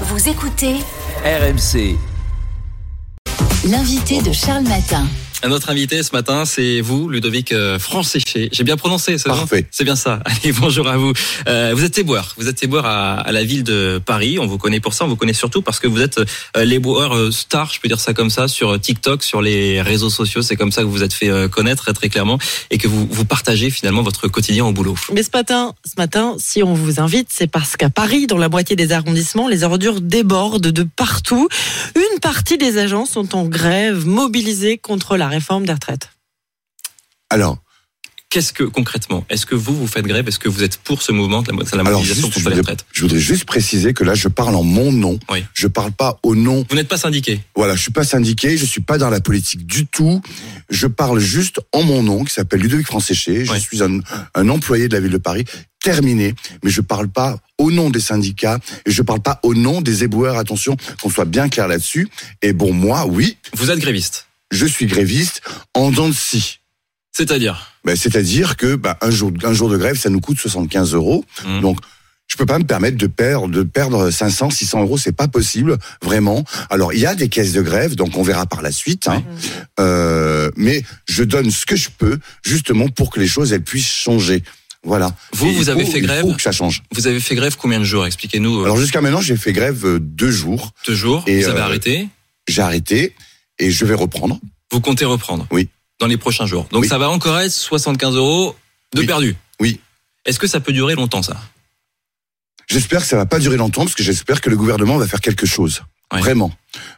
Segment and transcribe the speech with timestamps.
[0.00, 0.74] Vous écoutez
[1.24, 1.96] RMC.
[3.68, 5.06] l'invité de Charles Matin.
[5.42, 8.48] Notre invité ce matin, c'est vous, Ludovic euh, Franséché.
[8.50, 9.66] J'ai bien prononcé, c'est ça Parfait.
[9.70, 10.20] C'est bien ça.
[10.24, 11.12] Allez, bonjour à vous.
[11.46, 12.34] Euh, vous êtes éboueur.
[12.38, 14.38] Vous êtes éboueur à, à la ville de Paris.
[14.38, 15.04] On vous connaît pour ça.
[15.04, 16.18] On vous connaît surtout parce que vous êtes
[16.56, 20.08] euh, l'éboueur euh, star, je peux dire ça comme ça, sur TikTok, sur les réseaux
[20.08, 20.40] sociaux.
[20.40, 22.38] C'est comme ça que vous vous êtes fait euh, connaître très, très clairement
[22.70, 24.94] et que vous, vous partagez finalement votre quotidien au boulot.
[25.12, 28.48] Mais ce matin, ce matin, si on vous invite, c'est parce qu'à Paris, dans la
[28.48, 31.48] moitié des arrondissements, les ordures débordent de partout.
[31.96, 36.08] Une partie des agents sont en grève, mobilisés contre la réforme des retraites.
[37.30, 37.58] Alors,
[38.30, 41.12] Qu'est-ce que concrètement Est-ce que vous, vous faites grève Est-ce que vous êtes pour ce
[41.12, 42.84] mouvement de la, de la alors mobilisation contre les retraites?
[42.90, 45.20] je voudrais juste préciser que là, je parle en mon nom.
[45.30, 45.44] Oui.
[45.54, 46.66] Je parle pas au nom.
[46.68, 47.40] Vous n'êtes pas syndiqué?
[47.54, 50.20] Voilà, je suis pas syndiqué, je suis pas dans la politique du tout.
[50.68, 53.44] Je parle juste en mon nom, qui s'appelle Ludovic Franséché.
[53.44, 53.60] Je Oui.
[53.60, 54.00] suis un,
[54.34, 55.44] un employé de la ville de Paris,
[55.80, 56.34] terminé.
[56.64, 60.02] Mais je parle pas au nom des syndicats et je parle pas au nom des
[60.02, 60.38] éboueurs.
[60.38, 62.08] Attention, qu'on soit bien clair là-dessus.
[62.42, 64.26] Et bon, moi, oui, Vous êtes gréviste.
[64.54, 65.42] Je suis gréviste
[65.74, 66.60] en dents de scie.
[67.12, 70.94] C'est-à-dire Ben, C'est-à-dire que ben, un, jour, un jour de grève, ça nous coûte 75
[70.94, 71.24] euros.
[71.46, 71.60] Mhm.
[71.60, 71.78] Donc,
[72.26, 75.76] je peux pas me permettre de perdre, de perdre 500, 600 euros, c'est pas possible,
[76.02, 76.42] vraiment.
[76.70, 79.06] Alors, il y a des caisses de grève, donc on verra par la suite.
[79.08, 79.22] hein.
[79.78, 83.86] Euh, mais je donne ce que je peux, justement, pour que les choses elles puissent
[83.92, 84.42] changer.
[84.82, 85.14] Voilà.
[85.34, 86.82] Vous, Et vous il avez faut- fait il grève faut que ça change.
[86.94, 88.06] Vous avez fait grève combien de jours?
[88.06, 88.60] Expliquez-nous.
[88.60, 90.72] euh, Alors jusqu'à maintenant, j'ai fait grève euh, deux jours.
[90.86, 91.22] deux jours.
[91.26, 92.08] et, vous avez euh, arrêté?
[92.48, 93.14] J'ai arrêté
[93.58, 94.38] et je vais reprendre.
[94.72, 95.46] Vous comptez reprendre.
[95.50, 95.68] Oui.
[96.00, 96.66] Dans les prochains jours.
[96.72, 96.88] Donc Oui.
[96.88, 98.56] ça va encore être 75 euros
[98.94, 99.06] de Oui.
[99.06, 99.36] perdu.
[99.60, 99.80] Oui.
[100.24, 101.36] Est-ce que ça peut durer longtemps ça?
[102.68, 105.20] J'espère que ça va pas durer longtemps parce que j'espère que le gouvernement va faire
[105.20, 105.82] quelque chose.
[106.12, 106.20] Ouais.
[106.20, 106.52] Vraiment.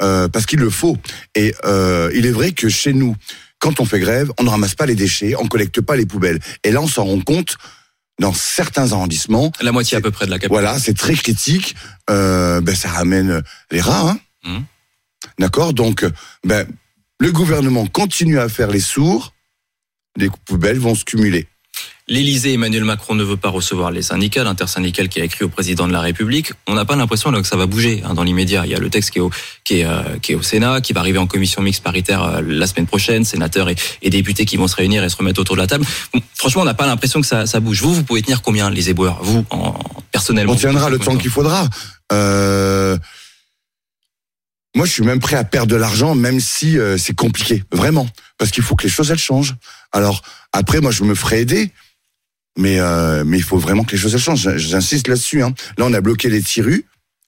[0.00, 0.96] Euh, parce qu'il le faut.
[1.34, 3.16] Et euh, il est vrai que chez nous,
[3.58, 6.38] quand on fait grève, on ne ramasse pas les déchets, on collecte pas les poubelles.
[6.64, 7.56] Et là, on s'en rend compte
[8.20, 9.52] dans certains arrondissements.
[9.60, 10.62] La moitié à peu près de la capitale.
[10.62, 11.74] Voilà, c'est très critique.
[12.10, 14.10] Euh, ben, ça ramène les rats.
[14.10, 14.64] Hein Mhm.
[15.38, 16.04] D'accord Donc,
[16.44, 16.66] ben,
[17.20, 19.32] le gouvernement continue à faire les sourds.
[20.16, 21.46] Les poubelles vont se cumuler.
[22.10, 25.86] L'Élysée, Emmanuel Macron ne veut pas recevoir les syndicats, l'intersyndical qui a écrit au président
[25.86, 26.52] de la République.
[26.66, 28.62] On n'a pas l'impression que ça va bouger hein, dans l'immédiat.
[28.64, 29.30] Il y a le texte qui est, au,
[29.62, 32.40] qui, est, euh, qui est au Sénat, qui va arriver en commission mixte paritaire euh,
[32.40, 35.56] la semaine prochaine, sénateurs et, et députés qui vont se réunir et se remettre autour
[35.56, 35.84] de la table.
[36.14, 37.82] Bon, franchement, on n'a pas l'impression que ça, ça bouge.
[37.82, 39.78] Vous, vous pouvez tenir combien les éboueurs Vous, en,
[40.10, 40.54] personnellement?
[40.54, 41.68] On tiendra le temps qu'il faudra.
[42.10, 42.96] Euh,
[44.76, 48.08] moi, je suis même prêt à perdre de l'argent, même si euh, c'est compliqué, vraiment,
[48.36, 49.56] parce qu'il faut que les choses elles changent.
[49.92, 51.72] Alors après, moi, je me ferai aider,
[52.56, 54.56] mais euh, mais il faut vraiment que les choses elles changent.
[54.56, 55.42] J'insiste là-dessus.
[55.42, 55.54] Hein.
[55.78, 56.84] Là, on a bloqué les tirus.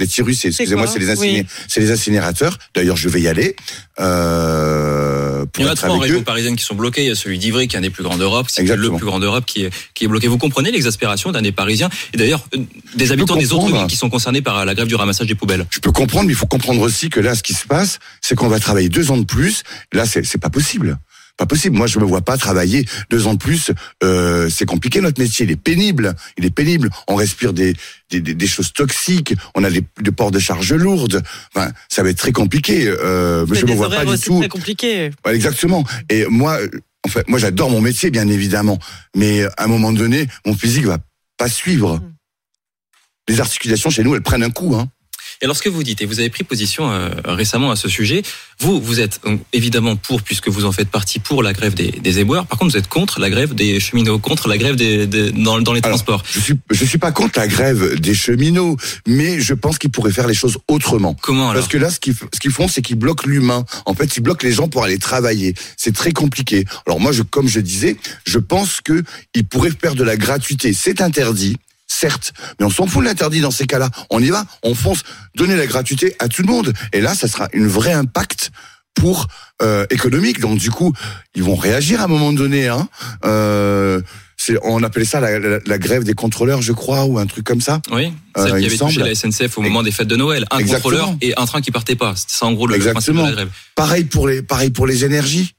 [0.00, 1.46] Les tirus, excusez-moi, c'est les inciné- Oui.
[1.68, 2.58] c'est les incinérateurs.
[2.74, 3.54] D'ailleurs, je vais y aller.
[4.00, 6.24] Euh, pour Il y en a trois en région eux.
[6.24, 7.02] parisienne qui sont bloqués.
[7.02, 8.46] Il y a celui d'Ivry qui est un des plus grands d'Europe.
[8.50, 10.26] C'est le plus grand d'Europe qui est, qui est bloqué.
[10.26, 12.60] Vous comprenez l'exaspération d'un des Parisiens et d'ailleurs euh,
[12.96, 15.64] des habitants des autres villes qui sont concernés par la grève du ramassage des poubelles.
[15.70, 18.34] Je peux comprendre, mais il faut comprendre aussi que là, ce qui se passe, c'est
[18.34, 19.62] qu'on va travailler deux ans de plus.
[19.92, 20.98] Là, c'est c'est pas possible.
[21.36, 21.76] Pas possible.
[21.76, 23.72] Moi, je me vois pas travailler deux ans de plus.
[24.04, 25.44] Euh, c'est compliqué notre métier.
[25.44, 26.14] Il est pénible.
[26.38, 26.90] Il est pénible.
[27.08, 27.74] On respire des
[28.10, 29.34] des, des, des choses toxiques.
[29.56, 31.22] On a des, des ports de charges lourdes.
[31.54, 32.86] Enfin, ça va être très compliqué.
[32.86, 34.38] Euh, mais je me vois pas du tout.
[34.38, 35.10] très compliqués.
[35.26, 35.84] Ouais, exactement.
[36.08, 36.68] Et moi, euh,
[37.04, 38.78] en fait, moi, j'adore mon métier, bien évidemment.
[39.16, 40.98] Mais à un moment donné, mon physique va
[41.36, 41.96] pas suivre.
[41.96, 42.14] Mm.
[43.28, 44.76] Les articulations chez nous, elles prennent un coup.
[44.76, 44.88] Hein.
[45.40, 47.88] Et alors ce que vous dites, et vous avez pris position euh, récemment à ce
[47.88, 48.22] sujet,
[48.60, 51.90] vous, vous êtes donc, évidemment pour, puisque vous en faites partie, pour la grève des,
[51.90, 52.46] des éboueurs.
[52.46, 55.60] Par contre, vous êtes contre la grève des cheminots, contre la grève des, des- dans,
[55.60, 56.22] dans les Alors, transports.
[56.30, 60.12] Je suis, je suis pas contre la grève des cheminots, mais je pense qu'ils pourraient
[60.12, 61.14] faire les choses autrement.
[61.20, 63.64] Comment alors Parce que là, ce qu'ils, ce qu'ils font, c'est qu'ils bloquent l'humain.
[63.86, 65.54] En fait, ils bloquent les gens pour aller travailler.
[65.76, 66.64] C'est très compliqué.
[66.86, 67.96] Alors moi, je, comme je disais,
[68.26, 69.02] je pense que
[69.34, 70.72] ils pourraient faire de la gratuité.
[70.72, 71.56] C'est interdit.
[72.00, 73.88] Certes, mais on s'en fout de l'interdit dans ces cas-là.
[74.10, 75.02] On y va, on fonce,
[75.36, 76.72] donner la gratuité à tout le monde.
[76.92, 78.50] Et là, ça sera une vraie impact
[78.94, 79.26] pour
[79.62, 80.40] euh, économique.
[80.40, 80.92] Donc du coup,
[81.34, 82.68] ils vont réagir à un moment donné.
[82.68, 82.88] Hein.
[83.24, 84.00] Euh,
[84.62, 87.60] on appelait ça la, la- la grève des contrôleurs, je crois, ou un truc comme
[87.60, 87.80] ça.
[87.90, 90.44] Oui, Euh, celle qui avait touché la SNCF au moment des fêtes de Noël.
[90.50, 90.90] Un Exactement.
[90.98, 92.14] contrôleur et un train qui partait pas.
[92.16, 93.26] C'était ça en gros le, le principe de Exactement.
[93.26, 93.50] la grève.
[93.76, 95.54] Pareil pour les, pareil pour les énergies.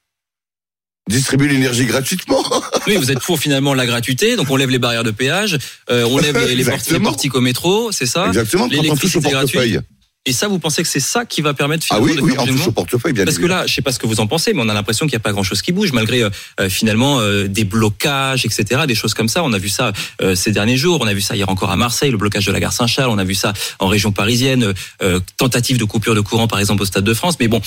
[1.10, 2.44] Distribuer l'énergie gratuitement.
[2.88, 5.58] Oui, vous êtes pour finalement la gratuité, donc on lève les barrières de péage,
[5.90, 8.68] euh, on lève les, portiques au métro, c'est ça Exactement.
[8.68, 9.80] L'électricité gratuite.
[10.28, 12.32] Et ça, vous pensez que c'est ça qui va permettre Ah finalement oui, de oui,
[12.34, 14.26] faire au monde portefeuille, bien Parce que là, je sais pas ce que vous en
[14.26, 16.30] pensez, mais on a l'impression qu'il n'y a pas grand-chose qui bouge, malgré euh,
[16.60, 19.44] euh, finalement euh, des blocages, etc., des choses comme ça.
[19.44, 19.94] On a vu ça
[20.24, 22.52] euh, ces derniers jours, on a vu ça hier encore à Marseille, le blocage de
[22.52, 24.74] la gare Saint-Charles, on a vu ça en région parisienne,
[25.04, 27.38] euh, tentative de coupure de courant, par exemple, au Stade de France.
[27.40, 27.62] Mais bon,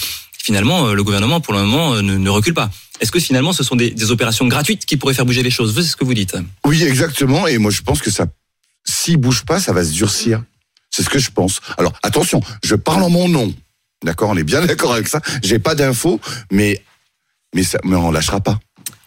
[0.49, 2.71] finalement, euh, le gouvernement, pour le moment, euh, ne, recule pas.
[3.01, 5.75] Est-ce que finalement, ce sont des, opérations gratuites qui pourraient faire bouger les choses?
[5.75, 6.35] C'est ce que vous dites.
[6.65, 7.47] Oui, exactement.
[7.47, 8.25] Et moi, je pense que ça,
[8.83, 10.43] s'il bouge pas, ça va se durcir.
[10.89, 11.61] C'est ce que je pense.
[11.77, 13.55] Alors attention, je parle en mon nom.
[14.03, 15.21] D'accord, on est bien d'accord avec ça.
[15.43, 16.19] J'ai pas d'infos,
[16.51, 16.83] mais
[17.55, 18.59] mais ça, mais on lâchera pas.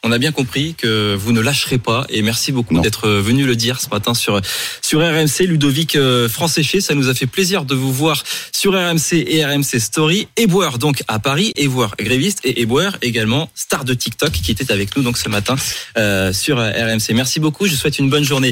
[0.03, 3.55] On a bien compris que vous ne lâcherez pas et merci beaucoup d'être venu le
[3.55, 4.41] dire ce matin sur
[4.81, 9.13] sur RMC Ludovic euh, Franséché, ça nous a fait plaisir de vous voir sur RMC
[9.27, 10.27] et RMC Story.
[10.37, 14.97] Éboueur donc à Paris, Éboueur gréviste et Éboueur également star de TikTok qui était avec
[14.97, 15.55] nous donc ce matin
[15.97, 17.13] euh, sur RMC.
[17.13, 18.49] Merci beaucoup, je vous souhaite une bonne journée.